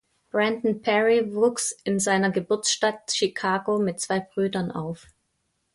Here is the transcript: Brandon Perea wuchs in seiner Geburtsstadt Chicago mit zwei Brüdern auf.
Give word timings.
Brandon 0.31 0.79
Perea 0.81 1.31
wuchs 1.35 1.73
in 1.83 1.99
seiner 1.99 2.31
Geburtsstadt 2.31 3.11
Chicago 3.15 3.77
mit 3.77 3.99
zwei 3.99 4.19
Brüdern 4.19 4.71
auf. 4.71 5.05